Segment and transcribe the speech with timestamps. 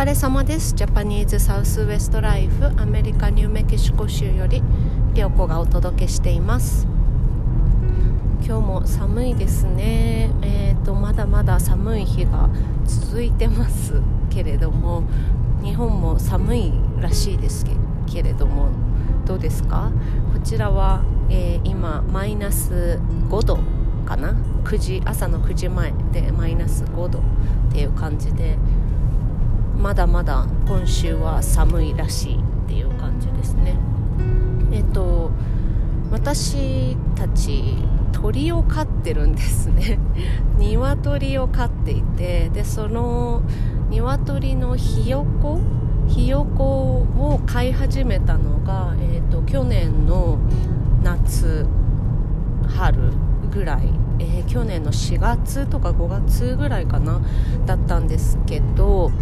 [0.00, 0.74] 疲れ様です。
[0.74, 4.62] ジャパニーズサウスウエストライフアメリカニューメキシコ州より
[5.12, 6.86] りょうこがお届けしています。
[8.42, 10.30] 今日も寒いですね。
[10.40, 12.48] えーとまだまだ寒い日が
[12.86, 14.00] 続いてます
[14.30, 15.02] けれども
[15.62, 17.66] 日本も寒いらしいです
[18.06, 18.70] けれども
[19.26, 19.92] どうですか？
[20.32, 22.98] こちらは、えー、今マイナス
[23.28, 23.58] 5度
[24.06, 27.22] かな？9時朝の9時前でマイナス5度っ
[27.70, 28.56] ていう感じで
[29.80, 33.78] まだまだ今週は寒いらしいっていう感じですね。
[34.72, 35.30] えっと
[36.10, 37.76] 私たち
[38.12, 39.98] 鳥を飼ってるんですね。
[40.58, 43.42] 鶏を飼っていてでその
[43.90, 45.60] 鶏のひよこ
[46.06, 50.38] ひよこを飼い始めたのが、えーと、去年の
[51.02, 51.66] 夏
[52.68, 53.12] 春
[53.50, 57.20] ぐらい、えー、去年の4月とか5月ぐらいかな
[57.64, 59.12] だったんですけど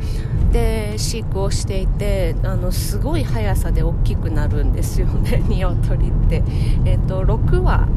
[0.52, 6.42] で飼育をしていてあのすごい速さで大きくなるんですよね 鶏って、
[6.84, 7.88] えーと、6羽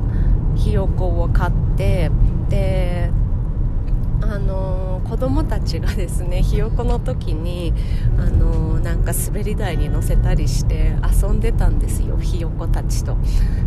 [0.55, 2.11] ひよこを飼って
[2.49, 3.09] で
[4.31, 7.73] あの子供たちがですね ひよこの時に
[8.17, 13.17] あのなんか滑り台に乗せたりして遊んでたんですよひよこたちと。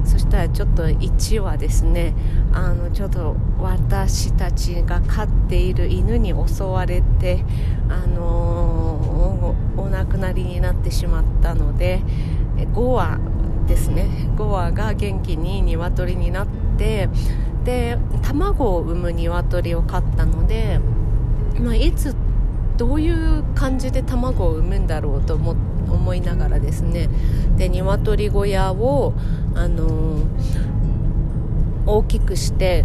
[0.04, 2.14] そしたらちょっと1羽ですね
[2.52, 7.44] あのちょっと私たちが飼っている犬に襲われて
[7.90, 12.00] あのお亡くなりになってしまったので
[12.56, 13.18] 5羽
[13.66, 14.08] ですね。
[14.36, 16.46] 5羽が元気に鶏になっ
[16.78, 17.10] て
[17.64, 20.80] で卵を産む鶏を飼ったので、
[21.60, 22.14] まあ、いつ
[22.76, 25.56] どういう感じで卵を産むんだろうと思
[25.88, 27.08] 思いながらですね。
[27.56, 29.14] で鶏小屋を、
[29.54, 30.24] あのー、
[31.86, 32.84] 大きくして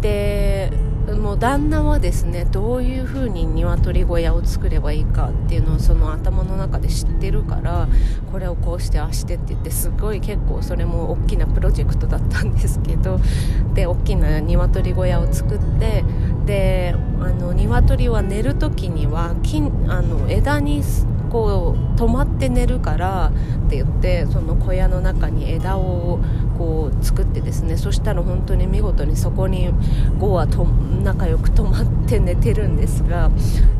[0.00, 0.70] で
[1.18, 7.88] もう旦那はですねどういう風に鶏小屋を作ればいいかっていうのをその頭の中で知ってるから
[8.30, 13.18] これこうしてああしてって言ってすごい結構それも大きなプロジェクトだったんですけど
[13.74, 16.04] で大きな鶏小屋を作って
[16.46, 20.84] であの鶏は寝る時には金あの枝に
[21.30, 23.32] こう止まって寝るから
[23.66, 26.20] って言ってその小屋の中に枝を
[26.56, 29.72] こう作ってですねそしたら本当に見事にそこに
[30.20, 30.64] 5はと
[31.02, 33.32] 仲良く止まって寝てるんですが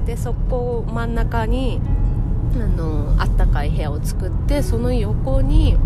[0.05, 1.81] でそこを真ん中に
[2.55, 5.77] あのあったかい部屋を作ってその横に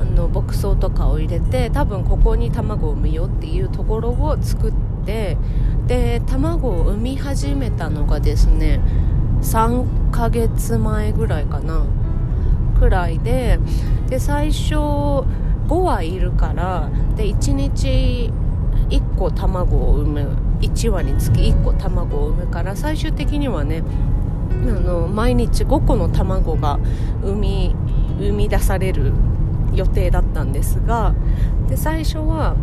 [0.00, 4.72] あの牧草とかを入れて多分ここに卵を産むよっていうところを作っ
[5.06, 5.36] て
[5.86, 8.80] で卵を産み始めたのがですね
[9.42, 11.84] 3ヶ月前ぐらいかな
[12.78, 13.58] くらいで
[14.08, 15.24] で最初5
[15.68, 18.32] 羽いるからで1日
[18.88, 23.82] 1個卵を産む1羽につき1個卵を産むから最終的にはね
[24.70, 26.78] の毎日5個の卵が
[27.22, 27.76] 産み
[28.18, 29.12] 生み出される
[29.74, 31.14] 予定だったんですが
[31.68, 32.56] で最初は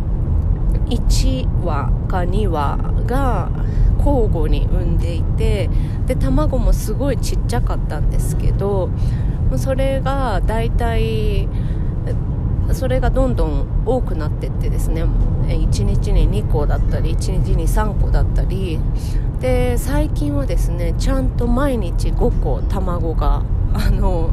[0.86, 3.50] 1羽か2羽が
[3.98, 5.68] 交互に産んでいて
[6.06, 8.90] で卵もすごいちっちゃかったんですけど
[9.56, 11.48] それが大体
[12.72, 18.78] それがどんどん多くなっていってですね1日に2個だったり1日に3個だったり
[19.40, 23.42] で最近はですねちゃんと毎日5個卵が
[23.72, 24.30] あの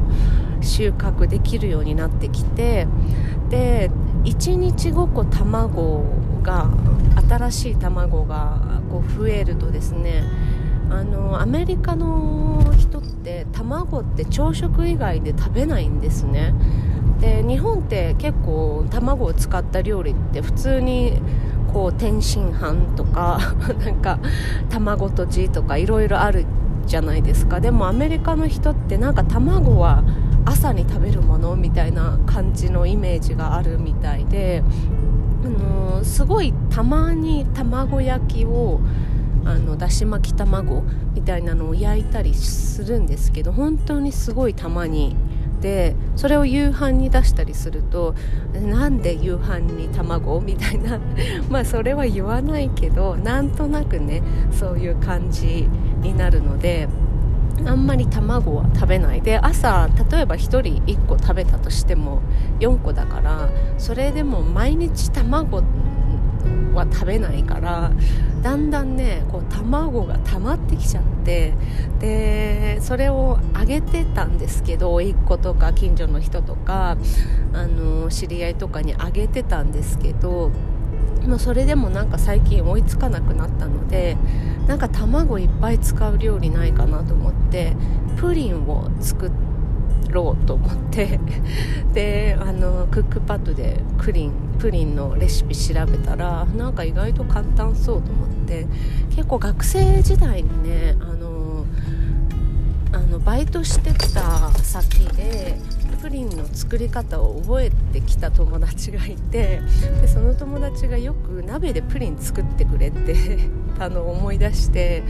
[0.60, 2.86] 収穫できるようになってきて
[3.48, 3.90] で
[4.24, 6.04] 1日5個卵
[6.42, 6.70] が
[7.28, 10.24] 新しい卵がこう増えるとですね
[10.90, 16.54] あのアメリカの人って卵って朝食以外で食べないんですね。
[17.20, 21.20] で日本って結構卵を使った料理って普通に
[21.72, 23.38] こう天津飯とか
[23.84, 24.18] なんか
[24.68, 26.46] 卵とじとかいろいろある
[26.86, 27.60] じゃないですか。
[27.60, 30.02] でもアメリカの人ってなんか卵は
[30.44, 34.62] 朝に食べるものみたいな感じのイメージがあるみたいで
[35.44, 38.80] あのすごいたまに卵焼きを
[39.44, 40.82] あのだし巻き卵
[41.14, 45.16] みたいなのを焼いたりするんですけど本当にすごいたまに
[45.60, 48.14] でそれを夕飯に出したりすると
[48.54, 50.98] なんで夕飯に卵みたいな
[51.50, 54.22] まあそれは言わないけどなんとなくね
[54.52, 55.68] そういう感じ
[56.02, 56.88] になるので
[57.66, 62.22] あんまり卵は食べないで朝例えば1人1個食べたとしても
[62.60, 65.62] 4個だからそれでも毎日卵
[66.78, 67.92] は食べないから
[68.42, 71.52] だんだんねこう卵が溜まってきちゃって
[72.00, 76.96] でそれをあげてたんですけど甥っ子とか近所の人とか
[77.52, 80.50] あの知り合いとかにあげてたんですけど
[81.26, 84.16] もそれでもなんか最近追いつかなくなったので
[84.66, 87.74] なんか卵いっぱい使う料理ないかなと思って
[88.16, 89.30] プリンを作
[90.10, 91.20] ろうと思って
[91.92, 98.66] であのクックパッドでプリンプリンのレシピ調べたらなんか意外と簡単そうと思って
[99.10, 101.64] 結構学生時代にねあの
[102.92, 105.58] あのバイトしてきた先で
[106.00, 109.60] プリンの作り方を覚えてきた友達がいて
[110.00, 113.38] でその友達がよく鍋でプリン作ってくれて
[113.78, 115.02] あの思い出して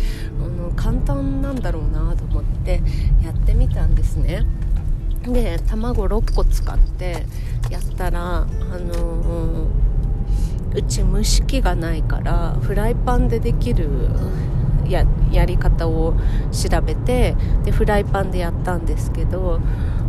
[0.42, 2.82] あの簡単なんだろうなと思って
[3.22, 4.44] やってみたんですね。
[5.32, 7.24] で卵6個使って
[7.70, 8.46] やったらあ
[8.78, 9.66] の
[10.74, 13.88] うち蒸し器がないからフライパンでできる
[14.88, 16.14] ややり方を
[16.52, 19.60] 調べてでフライパンでやったんですけど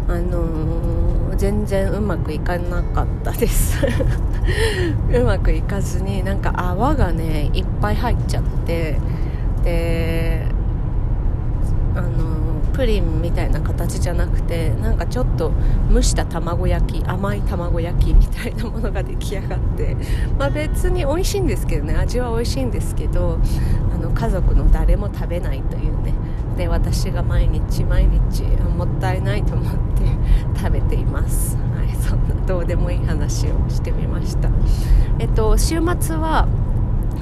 [0.08, 3.78] あのー、全然うまくいかなかったです。
[5.14, 9.00] うまくいかずになんか泡がねいっぱい入っちゃって
[9.64, 10.46] で
[11.96, 12.49] あのー、
[12.80, 15.52] プリンみたいな形じゃなくてなんかちょっと
[15.92, 19.98] 蒸した卵焼き甘い卵焼きみたいなものが出来上がって、
[20.38, 23.38] まあ、別に美味しいんですけどね味は美味しいんですけど
[23.94, 26.14] あの家族の誰も食べないというね
[26.56, 34.50] で私が毎日毎日もったいないと思って食べています、はい、そんなどうでもいい話をしてみました。
[35.20, 36.48] えっと週末は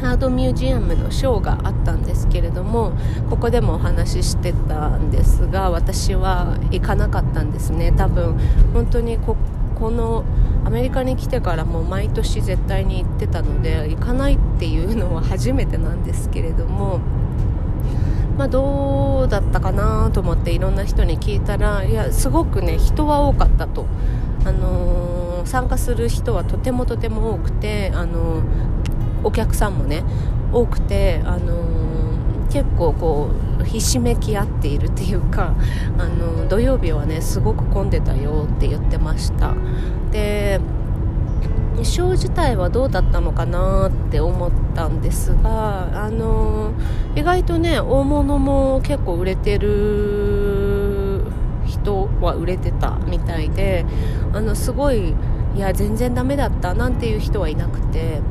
[0.02, 2.92] ハードミュージアムのショーがあったんですけれども
[3.30, 7.92] ここでもお話ししてたんですが私は行かなかったんですね。
[7.92, 8.38] 多分
[8.74, 9.36] 本当にこ
[9.80, 10.24] この
[10.66, 17.00] アメリカに来てからも毎年絶対に行ってたので行かないっていうのは初めてなんですけれども
[18.38, 23.88] まあ、どうだったかなと思っていろんな人に聞いたらいやすごくね人は多かったと、
[24.46, 28.87] あのー、参加する人はとてもとても多くて、あのー、
[29.24, 30.04] お客さんもね
[30.52, 33.30] 多くて、あのー、結構こ
[33.60, 35.56] うひしめき合っているっていうか、
[35.98, 39.54] あの土曜日はねすごく混んでたよって言ってました。
[40.12, 40.60] で
[41.84, 46.72] ショー自体はどうだったのかなって思ったんですが、あの
[47.16, 51.24] 意外とね大物も結構売れてる
[51.66, 53.86] 人は売れてたみたいで
[54.34, 55.14] あのすごい
[55.56, 58.22] いや全然ダメだったなんていう人はいなくて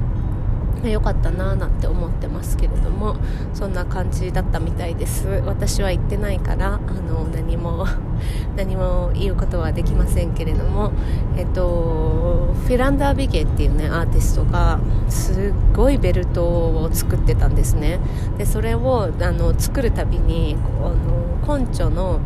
[0.91, 3.17] 良かったなーなんて思ってますけれども
[3.55, 5.27] そんな感じだったみたいです。
[5.47, 7.87] 私は行ってないからあの何も
[8.57, 10.93] 何も言うことはできませんけれども
[11.37, 14.79] えっとフィランダー・ビゲっていうねアーティストが
[15.09, 15.37] すっ
[15.75, 18.01] ごいベルトを作ってたんですね。
[18.39, 22.21] でそれをあの作るたびにあの根拠の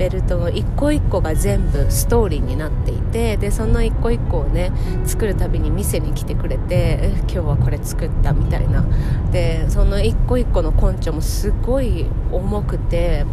[0.00, 4.72] ベルトの一個一個が全部ストーリーになっていてでその一個一個をね
[5.04, 8.82] 作るたびに店に来てくれて今日はこれ作ったみたいな。
[9.30, 13.26] でその一個一個の根拠もすごい重くて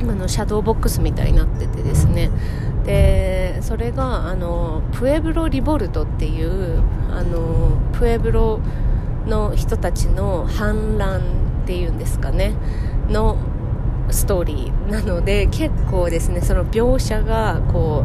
[0.00, 2.30] あのシャドーボックスみたいになっててですね。
[2.84, 6.82] でそれがあのプエブロ・リボルトっていう
[7.12, 8.58] あのプエブロ
[9.28, 11.22] の人たちの反乱っ
[11.64, 12.54] ていうんですかね。
[13.08, 13.36] の
[14.12, 18.04] ストーリーなので結構ですねその描写がこ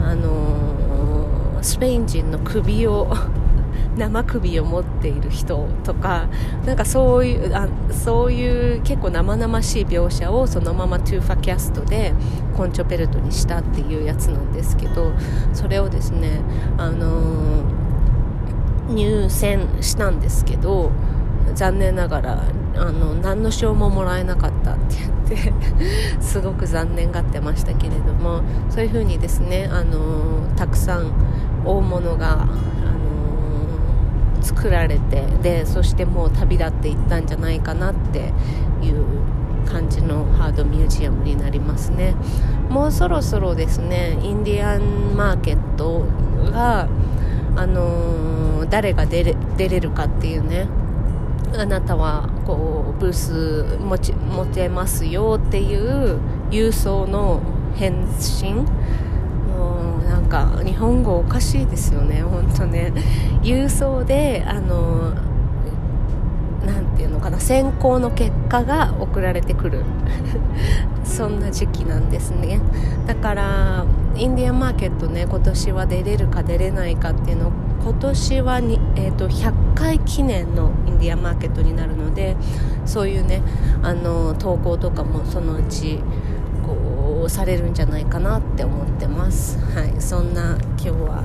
[0.00, 3.12] うあのー、スペイン人の首を
[3.96, 6.26] 生首を持っている人とか
[6.66, 12.12] なんかそういうあそういう結構生々しい描写をそのままトゥーファキャストで
[12.56, 15.12] コンチョペルトにしたっていうやつなんですけど
[15.52, 16.40] それをですね
[16.76, 20.90] あのー、入選したんですけど
[21.54, 22.44] 残念ながら
[22.76, 25.13] あの何の賞ももらえなかったって言って
[26.20, 31.12] すごく残念がってましたけれどもそういうふうにですねあのたくさん
[31.64, 32.54] 大物が、あの
[34.42, 38.32] 作られてでそしてもう旅立っていったんじゃないかなって
[38.82, 39.04] いう
[39.66, 42.14] 感じのハードミュージアムになりますね。
[42.68, 46.06] もうそろそろですねインディアンマーケット
[46.50, 46.88] が、
[47.56, 50.66] あの誰が出れ出れるかっていうね
[51.56, 56.18] あなたはこうブース持ち持てますよっていう
[56.50, 57.40] 郵送の
[57.76, 58.56] 返信。
[59.56, 62.22] もうなんか日本語おかしいですよね。
[62.22, 62.92] 本当ね。
[63.42, 65.14] 郵送であの
[66.64, 67.38] なんていうのかな。
[67.38, 69.84] 選考の結果が送られてくる。
[71.04, 72.60] そんな時期なんですね。
[73.06, 73.84] だから
[74.16, 77.52] インディアンマーケットね今年は出れるか出れないかっていうのを
[77.84, 82.34] 今年はに、えーと、100回記念のインディアンマーケットになるので
[82.86, 83.42] そういうね
[83.82, 85.98] あの投稿とかもそのうち
[86.66, 89.58] こうされるんじゃないかなって思ってます。
[89.74, 90.00] はい。
[90.00, 91.24] そんな今日は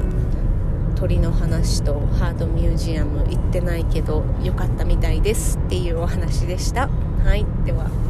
[0.98, 6.90] 鳥の話とハードミュージアム行ってないけど良かったみたいですっていうお話でした。
[7.24, 7.46] はい。
[7.64, 8.09] では。